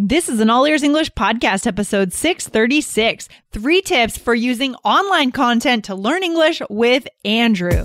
[0.00, 5.86] This is an All Ears English podcast, episode 636 Three Tips for Using Online Content
[5.86, 7.84] to Learn English with Andrew.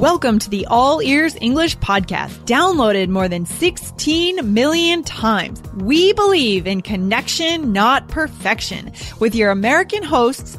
[0.00, 5.62] Welcome to the All Ears English podcast, downloaded more than 16 million times.
[5.76, 10.58] We believe in connection, not perfection, with your American hosts,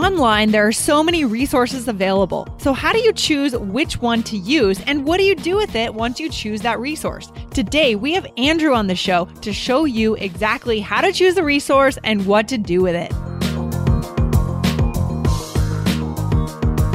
[0.00, 2.48] Online, there are so many resources available.
[2.56, 5.74] So, how do you choose which one to use and what do you do with
[5.74, 7.30] it once you choose that resource?
[7.52, 11.44] Today, we have Andrew on the show to show you exactly how to choose a
[11.44, 13.12] resource and what to do with it.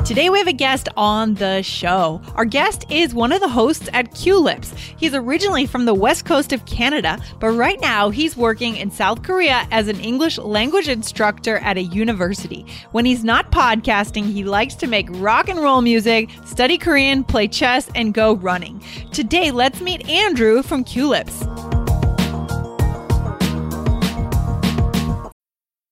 [0.05, 2.21] Today we have a guest on the show.
[2.35, 4.71] Our guest is one of the hosts at Culips.
[4.97, 9.23] He's originally from the west coast of Canada, but right now he's working in South
[9.23, 12.67] Korea as an English language instructor at a university.
[12.91, 17.47] When he's not podcasting, he likes to make rock and roll music, study Korean, play
[17.47, 18.83] chess, and go running.
[19.11, 21.74] Today, let's meet Andrew from Culips.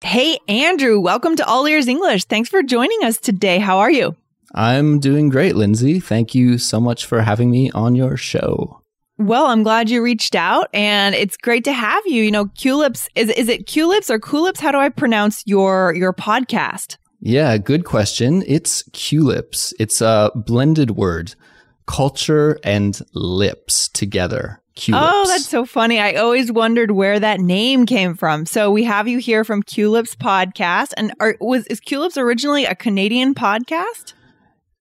[0.00, 2.24] Hey, Andrew, welcome to All Ears English.
[2.26, 3.58] Thanks for joining us today.
[3.58, 4.14] How are you?
[4.54, 5.98] I'm doing great, Lindsay.
[5.98, 8.80] Thank you so much for having me on your show.
[9.18, 12.22] Well, I'm glad you reached out and it's great to have you.
[12.22, 14.60] You know, Culips is is it Culips or Culips?
[14.60, 16.96] How do I pronounce your your podcast?
[17.20, 18.44] Yeah, good question.
[18.46, 19.74] It's Culips.
[19.80, 21.34] It's a blended word.
[21.86, 24.62] Culture and lips together.
[24.78, 25.10] Culips.
[25.12, 25.98] Oh, that's so funny.
[25.98, 28.46] I always wondered where that name came from.
[28.46, 30.92] So we have you here from Culips podcast.
[30.96, 34.14] And are, was is Culips originally a Canadian podcast?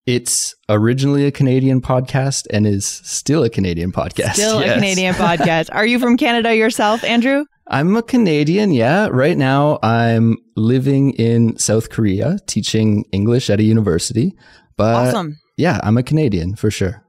[0.06, 4.34] It's originally a Canadian podcast and is still a Canadian podcast.
[4.34, 4.72] Still yes.
[4.72, 5.69] a Canadian podcast.
[5.74, 7.44] Are you from Canada yourself, Andrew?
[7.68, 9.09] I'm a Canadian, yeah.
[9.12, 14.38] Right now, I'm living in South Korea, teaching English at a university.
[14.78, 15.40] But awesome.
[15.58, 17.03] Yeah, I'm a Canadian for sure.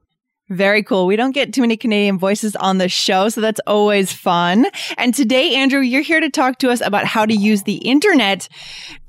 [0.49, 1.05] Very cool.
[1.05, 4.65] We don't get too many Canadian voices on the show, so that's always fun.
[4.97, 8.49] And today, Andrew, you're here to talk to us about how to use the internet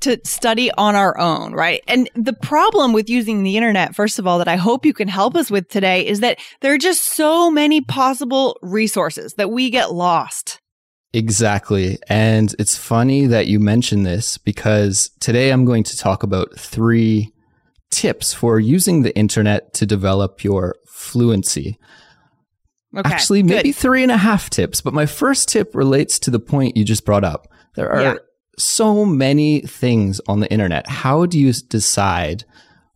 [0.01, 1.83] to study on our own, right?
[1.87, 5.07] And the problem with using the internet, first of all, that I hope you can
[5.07, 9.71] help us with today is that there are just so many possible resources that we
[9.71, 10.59] get lost.
[11.11, 11.97] Exactly.
[12.07, 17.33] And it's funny that you mention this because today I'm going to talk about three
[17.89, 21.77] tips for using the internet to develop your fluency.
[22.95, 23.75] Okay, Actually, maybe good.
[23.75, 27.05] three and a half tips, but my first tip relates to the point you just
[27.05, 27.47] brought up.
[27.75, 28.15] There are yeah.
[28.57, 30.87] so many things on the internet.
[30.89, 32.43] How do you decide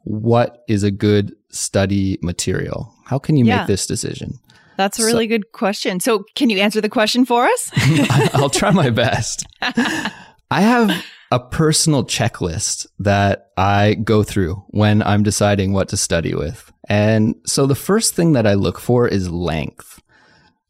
[0.03, 2.93] what is a good study material?
[3.05, 3.59] How can you yeah.
[3.59, 4.33] make this decision?
[4.77, 6.01] That's a really so, good question.
[6.01, 7.71] So, can you answer the question for us?
[8.33, 9.45] I'll try my best.
[9.61, 10.91] I have
[11.31, 16.71] a personal checklist that I go through when I'm deciding what to study with.
[16.87, 20.01] And so the first thing that I look for is length.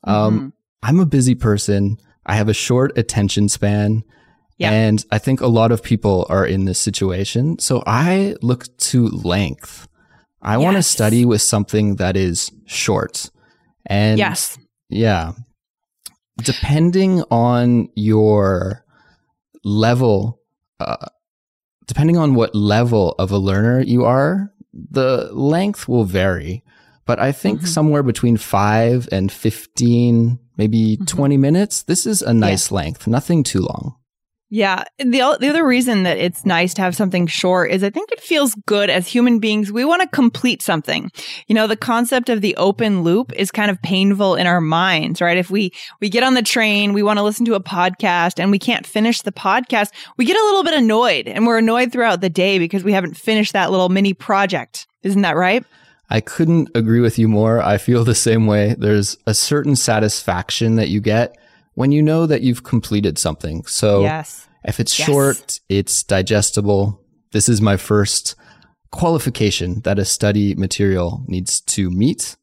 [0.03, 0.49] Um, mm-hmm.
[0.83, 1.97] I'm a busy person.
[2.25, 4.03] I have a short attention span.
[4.57, 4.71] Yeah.
[4.71, 7.59] And I think a lot of people are in this situation.
[7.59, 9.87] So I look to length.
[10.41, 10.63] I yes.
[10.63, 13.29] want to study with something that is short.
[13.85, 14.57] And yes.
[14.89, 15.33] Yeah.
[16.37, 18.85] Depending on your
[19.63, 20.39] level,
[20.79, 21.07] uh,
[21.87, 26.63] depending on what level of a learner you are, the length will vary,
[27.05, 27.67] but I think mm-hmm.
[27.67, 31.05] somewhere between five and 15, maybe mm-hmm.
[31.05, 31.83] 20 minutes.
[31.83, 32.77] This is a nice yeah.
[32.77, 33.95] length, nothing too long.
[34.49, 34.83] Yeah.
[34.99, 38.21] The, the other reason that it's nice to have something short is I think it
[38.21, 39.71] feels good as human beings.
[39.71, 41.11] We want to complete something.
[41.47, 45.19] You know, the concept of the open loop is kind of painful in our minds,
[45.19, 45.37] right?
[45.37, 48.51] If we, we get on the train, we want to listen to a podcast and
[48.51, 52.21] we can't finish the podcast, we get a little bit annoyed and we're annoyed throughout
[52.21, 54.87] the day because we haven't finished that little mini project.
[55.01, 55.65] Isn't that right?
[56.09, 57.61] I couldn't agree with you more.
[57.61, 58.75] I feel the same way.
[58.77, 61.35] There's a certain satisfaction that you get
[61.75, 63.65] when you know that you've completed something.
[63.65, 64.47] So yes.
[64.65, 65.05] if it's Yes.
[65.05, 66.99] short, it's digestible.
[67.31, 68.35] This is my first
[68.91, 72.37] qualification that a study material needs to meet.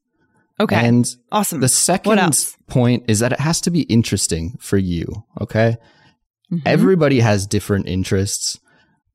[0.61, 0.76] Okay.
[0.76, 1.61] And awesome.
[1.61, 5.25] the second point is that it has to be interesting for you.
[5.40, 5.76] Okay.
[6.52, 6.62] Mhm.
[6.67, 8.61] Everybody has different interests,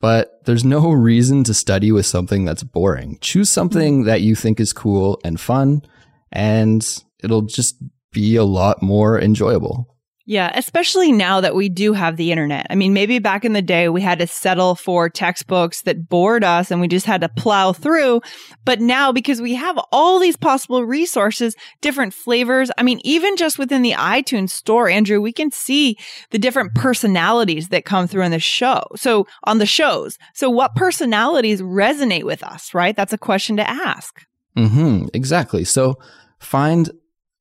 [0.01, 3.17] but there's no reason to study with something that's boring.
[3.21, 5.83] Choose something that you think is cool and fun,
[6.31, 6.83] and
[7.23, 7.75] it'll just
[8.11, 9.95] be a lot more enjoyable.
[10.29, 12.67] Yeah, especially now that we do have the internet.
[12.69, 16.43] I mean, maybe back in the day we had to settle for textbooks that bored
[16.43, 18.19] us and we just had to plow through.
[18.65, 22.69] But now because we have all these possible resources, different flavors.
[22.77, 25.97] I mean, even just within the iTunes store, Andrew, we can see
[26.31, 28.83] the different personalities that come through in the show.
[28.97, 30.17] So on the shows.
[30.33, 32.97] So what personalities resonate with us, right?
[32.97, 34.25] That's a question to ask.
[34.57, 35.05] Mm-hmm.
[35.13, 35.63] exactly.
[35.63, 35.95] So
[36.39, 36.89] find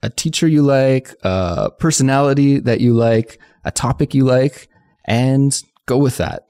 [0.07, 4.69] a teacher you like, a personality that you like, a topic you like,
[5.05, 6.45] and go with that.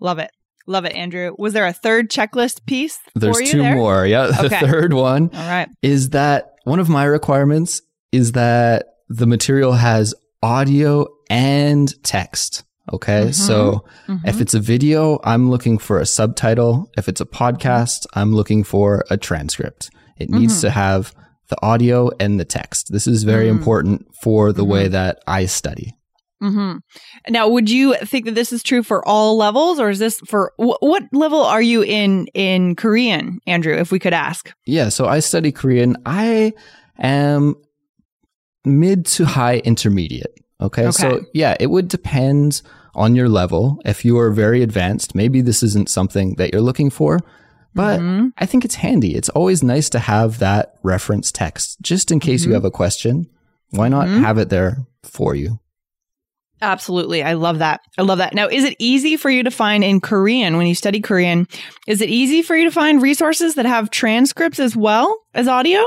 [0.00, 0.30] Love it.
[0.66, 1.34] Love it, Andrew.
[1.38, 3.74] Was there a third checklist piece There's for you two there?
[3.76, 4.04] more.
[4.06, 4.26] Yeah.
[4.40, 4.60] The Okay.
[4.60, 5.68] third one All right.
[5.82, 7.80] is that one of my requirements
[8.12, 12.64] is that the material has audio and text.
[12.92, 13.26] Okay.
[13.28, 13.34] Mhm.
[13.34, 14.20] So Mhm.
[14.26, 16.90] if it's a video, I'm looking for a subtitle.
[16.96, 19.90] If it's a podcast, I'm looking for a transcript.
[20.18, 20.60] It needs Mhm.
[20.62, 21.14] to have
[21.48, 22.92] the audio and the text.
[22.92, 23.50] This is very Mm.
[23.58, 24.92] important for the way Mhm.
[24.92, 25.94] that I study.
[26.40, 26.74] hmm
[27.28, 30.52] Now, would you think that this is true for all levels, or is this for
[30.56, 33.74] wh- what level are you in in Korean, Andrew?
[33.74, 34.52] If we could ask.
[34.64, 34.88] Yeah.
[34.90, 35.96] So I study Korean.
[36.06, 36.52] I
[37.00, 37.56] am
[38.64, 40.32] mid to high intermediate.
[40.60, 40.82] Okay?
[40.82, 40.90] Okay.
[40.92, 42.62] So yeah, it would depend
[42.94, 43.80] on your level.
[43.84, 47.20] If you are very advanced, maybe this isn't something that you're looking for,
[47.74, 48.32] but Mhm.
[48.38, 49.14] I think it's handy.
[49.14, 52.48] It's always nice to have that reference text just in case Mhm.
[52.48, 53.26] you have a question.
[53.70, 54.20] Why not Mhm.
[54.20, 55.60] have it there for you?
[56.60, 57.80] Absolutely, I love that.
[57.96, 58.34] I love that.
[58.34, 61.46] Now, is it easy for you to find in Korean when you study Korean?
[61.86, 65.80] Is it easy for you to find resources that have transcripts as well as audio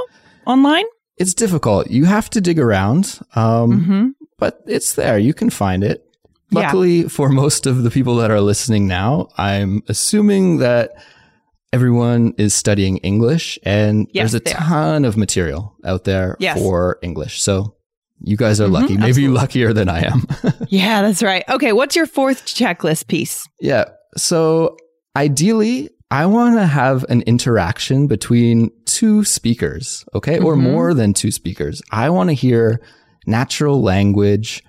[0.47, 0.85] online?
[1.17, 1.91] It's difficult.
[1.91, 4.07] You have to dig around, um, hmm
[4.39, 5.19] but it's there.
[5.19, 6.03] You can find it.
[6.51, 6.61] Yeah.
[6.61, 10.93] Luckily, for most of the people that are listening now, I'm assuming that
[11.73, 14.57] everyone is studying English and Yes, there's a they are.
[14.57, 16.57] ton of material out there Yes.
[16.57, 17.41] for English.
[17.41, 17.75] So
[18.23, 19.35] you guys are Mhm, lucky, maybe absolutely.
[19.35, 20.27] luckier than I am.
[20.69, 21.43] Yeah, that's right.
[21.49, 23.47] Okay, what's your fourth checklist piece?
[23.59, 23.85] yeah.
[24.17, 24.75] So
[25.15, 30.61] ideally, I want to have an interaction between two speakers, okay, or Mhm.
[30.71, 31.81] more than two speakers.
[31.91, 32.81] I want to hear
[33.25, 34.61] natural language.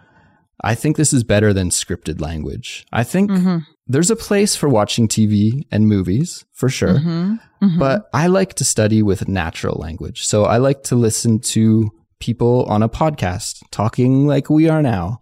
[0.62, 2.87] I think this is better than scripted language.
[2.93, 3.58] I think Mm-hmm.
[3.87, 7.79] There's a place for watching TV and movies for sure, Mm-hmm.
[7.79, 10.26] but I like to study with natural language.
[10.26, 11.90] So I like to listen to
[12.20, 15.19] people on a podcast talking like we are now,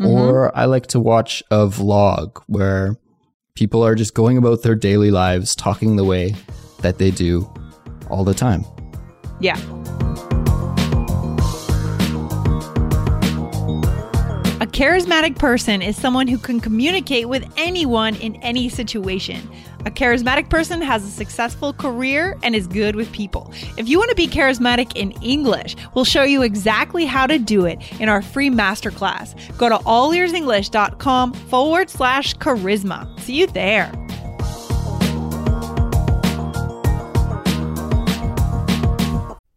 [0.00, 0.06] Mhm.
[0.08, 2.96] or I like to watch a vlog where
[3.54, 6.34] people are just going about their daily lives talking the way
[6.82, 7.48] that they do
[8.10, 8.64] all the time.
[9.40, 9.58] Yeah.
[14.74, 19.48] Charismatic person is someone who can communicate with anyone in any situation.
[19.86, 23.52] A charismatic person has a successful career and is good with people.
[23.78, 27.66] If you want to be charismatic in English, we'll show you exactly how to do
[27.66, 29.36] it in our free masterclass.
[29.58, 33.20] Go to allearsenglish.com forward slash charisma.
[33.20, 34.03] See you there.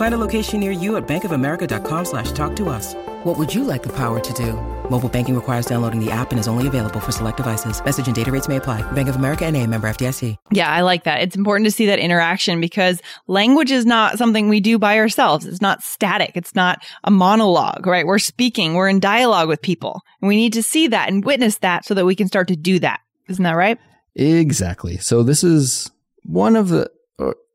[0.00, 2.94] Find a location near you at bankofamerica.com slash talk to us.
[3.24, 4.54] What would you like the power to do?
[4.88, 7.84] Mobile banking requires downloading the app and is only available for select devices.
[7.84, 8.80] Message and data rates may apply.
[8.92, 10.38] Bank of America and a member FDIC.
[10.52, 11.20] Yeah, I like that.
[11.20, 15.44] It's important to see that interaction because language is not something we do by ourselves.
[15.44, 16.32] It's not static.
[16.34, 18.06] It's not a monologue, right?
[18.06, 20.00] We're speaking, we're in dialogue with people.
[20.22, 22.56] And we need to see that and witness that so that we can start to
[22.56, 23.00] do that.
[23.28, 23.76] Isn't that right?
[24.14, 24.96] Exactly.
[24.96, 25.90] So this is
[26.22, 26.90] one of the or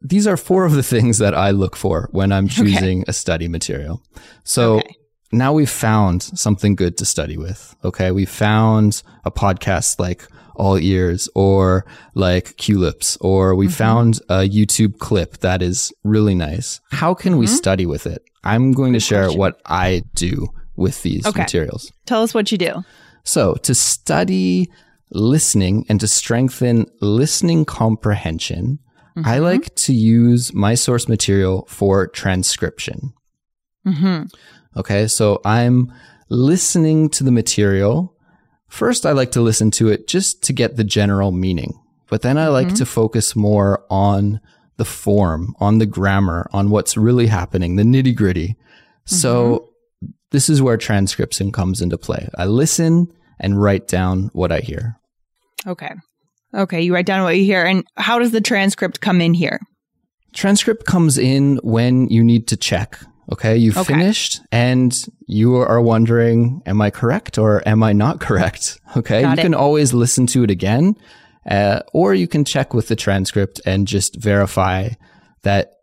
[0.01, 3.47] these are four of the things that I look for when I'm choosing a study
[3.47, 4.01] material.
[4.43, 4.95] So Okay.
[5.31, 7.75] now we've found something good to study with.
[7.83, 8.11] Okay.
[8.11, 13.73] We found a podcast like All Ears or like Culips, or we mm-hmm.
[13.73, 16.79] found a YouTube clip that is really nice.
[16.91, 17.55] How can we mm-hmm.
[17.55, 18.21] study with it?
[18.43, 21.41] I'm going to share what I do with these Okay.
[21.41, 21.91] materials.
[22.05, 22.83] Tell us what you do.
[23.23, 24.69] So, to study
[25.11, 28.79] listening and to strengthen listening comprehension,
[29.17, 29.27] Mm-hmm.
[29.27, 33.13] I like to use my source material for transcription.
[33.85, 34.23] Mm-hmm.
[34.77, 35.93] Okay, so I'm
[36.29, 38.13] listening to the material.
[38.67, 41.79] First, I like to listen to it just to get the general meaning,
[42.09, 42.75] but then I like mm-hmm.
[42.75, 44.41] to focus more on
[44.77, 48.57] the form, on the grammar, on what's really happening, the nitty gritty.
[49.05, 49.69] So
[50.03, 50.11] mm-hmm.
[50.31, 52.27] this is where transcription comes into play.
[52.37, 54.99] I listen and write down what I hear.
[55.65, 55.93] Okay.
[56.55, 57.65] Okay, you write down what you hear.
[57.65, 59.59] And how does the transcript come in here?
[60.33, 62.99] Transcript comes in when you need to check.
[63.31, 63.93] Okay, you've okay.
[63.93, 64.95] finished and
[65.27, 68.79] you are wondering, am I correct or am I not correct?
[68.97, 69.43] Okay, Got you it.
[69.43, 70.95] can always listen to it again,
[71.49, 74.91] uh, or you can check with the transcript and just verify
[75.41, 75.73] that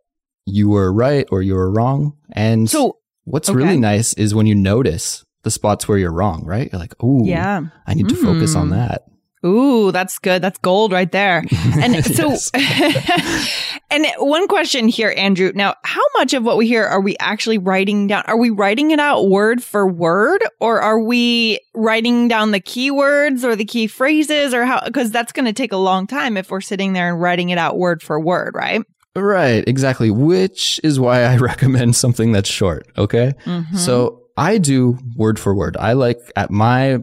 [0.46, 2.16] you were right or you were wrong.
[2.32, 3.58] And so, what's okay.
[3.58, 6.70] really nice is when you notice the spots where you're wrong, right?
[6.72, 8.22] You're like, oh, yeah, I need to mm.
[8.22, 8.74] focus on hmm.
[8.76, 9.02] that.
[9.44, 10.40] Ooh, that's good.
[10.40, 11.44] That's gold right there.
[11.80, 12.36] And so,
[13.90, 15.52] and one question here, Andrew.
[15.54, 18.22] Now, how much of what we hear are we actually writing down?
[18.26, 23.42] Are we writing it out word for word or are we writing down the keywords
[23.42, 24.84] or the key phrases or how?
[24.84, 27.58] Because that's going to take a long time if we're sitting there and writing it
[27.58, 28.84] out word for word, right?
[29.14, 30.10] Right, exactly.
[30.10, 32.86] Which is why I recommend something that's short.
[32.96, 33.34] Okay.
[33.44, 33.76] Mm-hmm.
[33.76, 35.76] So I do word for word.
[35.76, 36.98] I like at my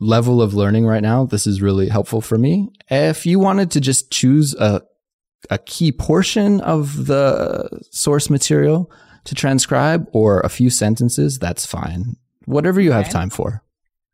[0.00, 2.70] level of learning right now, this is really helpful for me.
[2.90, 4.82] If you wanted to just choose a,
[5.50, 8.90] a key portion of the source material
[9.24, 12.16] to transcribe or a few sentences, that's fine.
[12.44, 13.02] Whatever you okay.
[13.02, 13.62] have time for.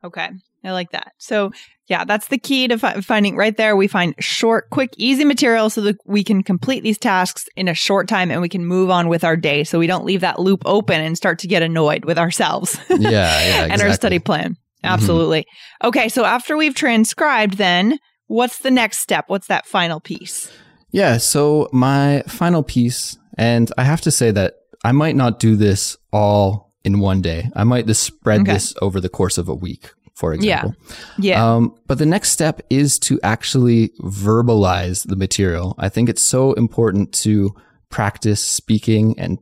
[0.05, 0.31] Okay.
[0.63, 1.13] I like that.
[1.19, 1.53] So,
[1.87, 3.75] yeah, that's the key to fi- finding right there.
[3.77, 7.75] We find short, quick, easy material so that we can complete these tasks in a
[7.75, 9.65] short time and we can move on with our day.
[9.65, 12.79] So we don't leave that loop open and start to get annoyed with ourselves.
[12.91, 13.73] Yeah, yeah, exactly.
[13.73, 14.57] and our study plan.
[14.85, 14.95] Mm-hmm.
[14.95, 15.41] Absolutely.
[15.41, 15.89] Mm-hmm.
[15.89, 16.09] Okay.
[16.09, 19.25] So after we've transcribed, then what's the next step?
[19.29, 20.51] What's that final piece?
[20.91, 21.19] Yeah.
[21.19, 25.97] So my final piece, and I have to say that I might not do this
[26.13, 27.51] all in one day.
[27.55, 28.55] I might just spread okay.
[28.55, 30.75] this over the course of a week, for example.
[30.89, 30.95] Yeah.
[31.19, 31.55] Yeah.
[31.55, 35.75] Um, but the next step is to actually verbalize the material.
[35.79, 37.55] I think it's so important to
[37.91, 39.39] practice speaking and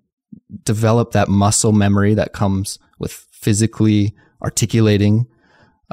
[0.64, 5.26] develop that muscle memory that comes with physically articulating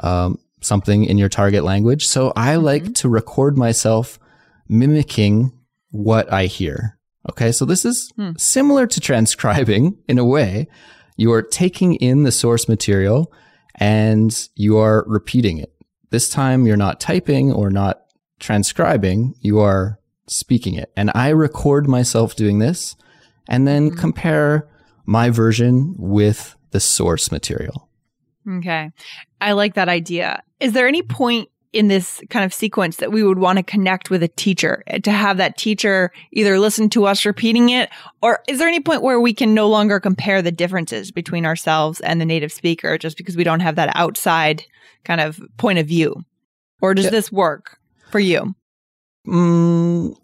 [0.02, 2.06] um, something in your target language.
[2.06, 2.64] So I mm-hmm.
[2.64, 4.18] like to record myself
[4.68, 5.52] mimicking
[5.90, 6.98] what I hear.
[7.30, 7.52] Okay.
[7.52, 8.32] So this is hmm.
[8.36, 10.68] similar to transcribing in a way.
[11.16, 13.32] You are taking in the source material
[13.76, 15.72] and you are repeating it.
[16.10, 18.02] This time you're not typing or not
[18.38, 19.34] transcribing.
[19.40, 19.98] You are
[20.28, 20.92] speaking it.
[20.96, 22.96] And I record myself doing this
[23.48, 23.98] and then mm-hmm.
[23.98, 24.68] compare
[25.04, 27.85] my version with the source material.
[28.48, 28.90] Okay.
[29.40, 30.42] I like that idea.
[30.60, 34.08] Is there any point in this kind of sequence that we would want to connect
[34.08, 37.90] with a teacher eh, to have that teacher either listen to us repeating it
[38.22, 42.00] or is there any point where we can no longer compare the differences between ourselves
[42.00, 44.64] and the native speaker just because we don't have that outside
[45.04, 46.24] kind of point of view?
[46.80, 47.10] Or does yeah.
[47.10, 47.78] this work
[48.10, 48.54] for you?
[49.26, 50.16] Mm,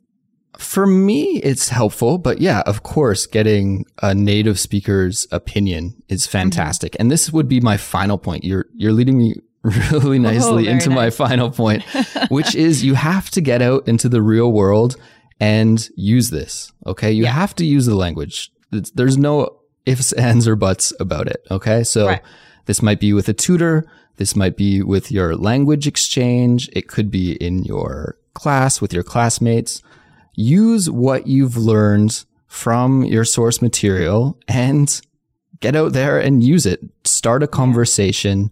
[0.59, 6.33] for me, it's helpful, but yeah, of course, getting a native speaker's opinion is mm-hmm.
[6.33, 6.93] fantastic.
[6.93, 7.03] Mm-hmm.
[7.03, 8.45] And this would be my final point.
[8.45, 10.97] You're you're leading me really oh, nicely oh, into nice.
[10.97, 11.83] my final point,
[12.29, 14.97] which is you have to get out into the real world
[15.41, 16.73] and use this.
[16.87, 17.33] Okay, you yeah.
[17.33, 18.51] have to use the language.
[18.71, 21.47] There's no ifs, ands, or buts about it.
[21.51, 22.23] Okay, so right.
[22.67, 23.87] this might be with a tutor.
[24.17, 26.69] This might be with your language exchange.
[26.73, 29.83] It could be in your class with your classmates
[30.35, 35.01] use what you've learned from your source material and
[35.61, 36.81] get out there and use it.
[37.05, 38.51] Start a conversation,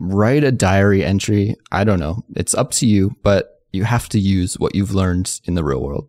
[0.00, 1.56] write a diary entry.
[1.70, 2.24] I don't know.
[2.34, 5.82] It's up to you, but you have to use what you've learned in the real
[5.82, 6.08] world.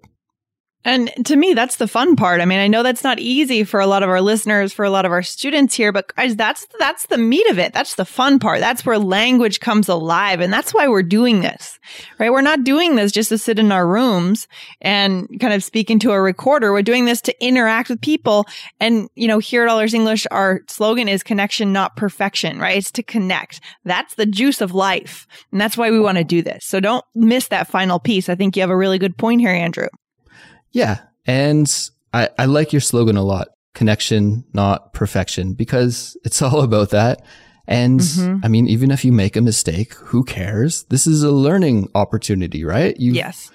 [0.87, 2.39] And to me, that's the fun part.
[2.39, 4.89] I mean, I know that's not easy for a lot of our listeners, for a
[4.89, 7.73] lot of our students here, but guys, that's that's the meat of it.
[7.73, 8.61] That's the fun part.
[8.61, 11.77] That's where language comes alive, and that's why we're doing this,
[12.19, 12.31] right?
[12.31, 14.47] We're not doing this just to sit in our rooms
[14.79, 16.71] and kind of speak into a recorder.
[16.71, 18.45] We're doing this to interact with people.
[18.79, 22.77] And you know, here at All Ears English, our slogan is connection, not perfection, right?
[22.77, 23.59] It's to connect.
[23.83, 26.63] That's the juice of life, and that's why we want to do this.
[26.63, 28.29] So don't miss that final piece.
[28.29, 29.89] I think you have a really good point here, Andrew.
[30.71, 30.99] Yeah.
[31.25, 31.71] And
[32.13, 37.23] I, I like your slogan a lot connection, not perfection, because it's all about that.
[37.67, 38.43] And mm-hmm.
[38.43, 40.83] I mean, even if you make a mistake, who cares?
[40.85, 42.97] This is a learning opportunity, right?
[42.97, 43.51] You, yes.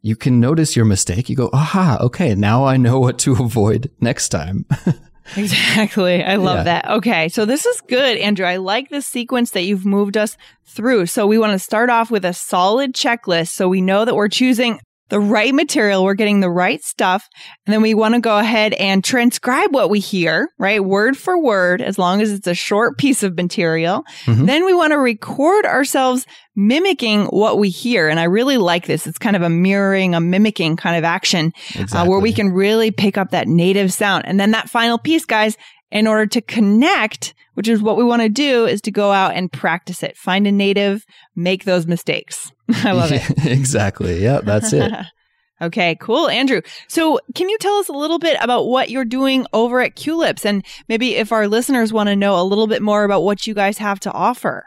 [0.00, 1.28] You can notice your mistake.
[1.28, 4.64] You go, aha, okay, now I know what to avoid next time.
[5.36, 6.22] exactly.
[6.22, 6.62] I love yeah.
[6.64, 6.90] that.
[6.90, 7.28] Okay.
[7.28, 8.46] So this is good, Andrew.
[8.46, 11.06] I like the sequence that you've moved us through.
[11.06, 13.48] So we want to start off with a solid checklist.
[13.48, 16.04] So we know that we're choosing the right material.
[16.04, 17.28] We're getting the right stuff.
[17.66, 20.84] And then we want to go ahead and transcribe what we hear, right?
[20.84, 24.04] Word for word, as long as it's a short piece of material.
[24.24, 24.46] Mm-hmm.
[24.46, 28.08] Then we want to record ourselves mimicking what we hear.
[28.08, 29.06] And I really like this.
[29.06, 31.98] It's kind of a mirroring, a mimicking kind of action exactly.
[31.98, 34.24] uh, where we can really pick up that native sound.
[34.26, 35.56] And then that final piece, guys,
[35.90, 39.34] in order to connect, which is what we want to do, is to go out
[39.34, 40.16] and practice it.
[40.16, 42.52] Find a native, make those mistakes.
[42.84, 43.28] I love it.
[43.46, 44.22] exactly.
[44.22, 44.92] Yeah, that's it.
[45.60, 46.28] okay, cool.
[46.28, 46.60] Andrew.
[46.86, 50.44] So, can you tell us a little bit about what you're doing over at Culips
[50.44, 53.54] and maybe if our listeners want to know a little bit more about what you
[53.54, 54.64] guys have to offer?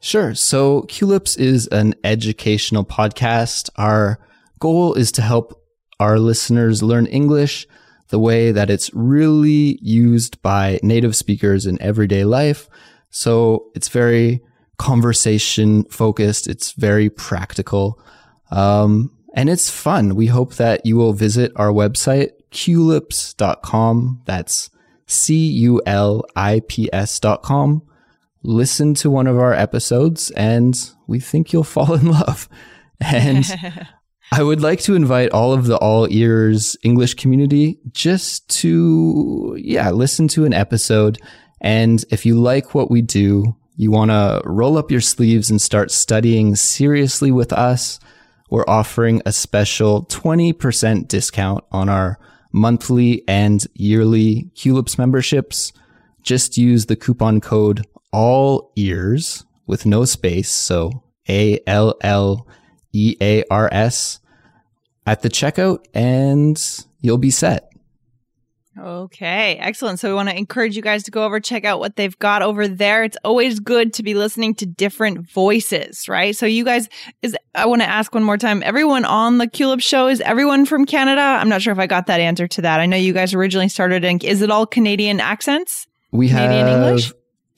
[0.00, 0.34] Sure.
[0.34, 3.70] So, Culips is an educational podcast.
[3.76, 4.18] Our
[4.58, 5.62] goal is to help
[6.00, 7.68] our listeners learn English
[8.12, 12.68] the way that it's really used by native speakers in everyday life.
[13.08, 14.42] So it's very
[14.76, 16.46] conversation focused.
[16.46, 17.98] It's very practical.
[18.50, 20.14] Um, and it's fun.
[20.14, 24.20] We hope that you will visit our website, culips.com.
[24.26, 24.68] That's
[25.06, 25.82] C-U-L-I-P-S.com.
[28.42, 32.46] Listen to one of our episodes and we think you'll fall in love.
[33.00, 33.46] And
[34.34, 39.90] I would like to invite all of the all ears English community just to, yeah,
[39.90, 41.20] listen to an episode.
[41.60, 45.60] And if you like what we do, you want to roll up your sleeves and
[45.60, 48.00] start studying seriously with us,
[48.48, 52.18] we're offering a special 20% discount on our
[52.52, 55.74] monthly and yearly Culips memberships.
[56.22, 60.48] Just use the coupon code all ears with no space.
[60.50, 62.46] So A L L
[62.94, 64.20] E A R S
[65.06, 66.60] at the checkout and
[67.00, 67.72] you'll be set.
[68.78, 69.98] Okay, excellent.
[69.98, 72.40] So we want to encourage you guys to go over check out what they've got
[72.40, 73.04] over there.
[73.04, 76.34] It's always good to be listening to different voices, right?
[76.34, 76.88] So you guys
[77.20, 78.62] is I want to ask one more time.
[78.62, 81.20] Everyone on the Culip show is everyone from Canada?
[81.20, 82.80] I'm not sure if I got that answer to that.
[82.80, 85.86] I know you guys originally started in is it all Canadian accents?
[86.10, 87.12] We Canadian have English?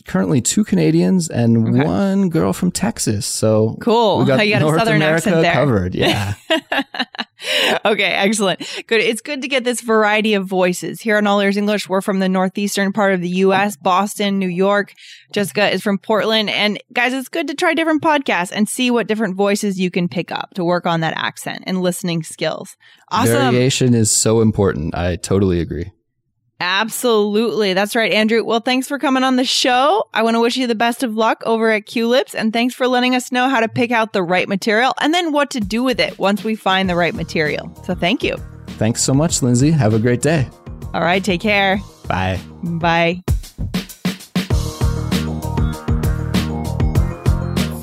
[0.07, 1.87] currently two Canadians and okay.
[1.87, 3.25] one girl from Texas.
[3.25, 4.19] So cool.
[4.19, 5.55] We got, you got North a southern America accent there.
[5.55, 5.95] covered.
[5.95, 6.35] Yeah.
[7.85, 8.61] okay, excellent.
[8.87, 9.01] Good.
[9.01, 11.01] It's good to get this variety of voices.
[11.01, 14.49] Here on All Ears English, we're from the northeastern part of the US, Boston, New
[14.49, 14.95] York.
[15.33, 16.51] Jessica is from Portland.
[16.51, 20.09] And guys, it's good to try different podcasts and see what different voices you can
[20.09, 22.77] pick up to work on that accent and listening skills.
[23.11, 23.53] Awesome.
[23.53, 24.95] Variation is so important.
[24.95, 25.93] I totally agree.
[26.61, 27.75] Absolutely.
[27.75, 28.45] That's right, Andrew.
[28.45, 30.09] Well, thanks for coming on the show.
[30.15, 32.87] I want to wish you the best of luck over at Culips and thanks for
[32.87, 35.83] letting us know how to pick out the right material and then what to do
[35.83, 37.75] with it once we find the right material.
[37.85, 38.37] So thank you.
[38.79, 39.71] Thanks so much, Lindsay.
[39.71, 40.49] Have a great day.
[40.95, 41.23] All right.
[41.23, 41.81] Take care.
[42.07, 42.41] Bye.
[42.63, 43.23] Bye.